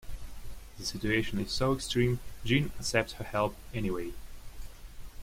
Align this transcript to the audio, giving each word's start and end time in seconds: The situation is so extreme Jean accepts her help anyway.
The 0.79 0.83
situation 0.83 1.37
is 1.37 1.51
so 1.51 1.73
extreme 1.75 2.21
Jean 2.43 2.71
accepts 2.79 3.13
her 3.13 3.23
help 3.23 3.55
anyway. 3.71 4.13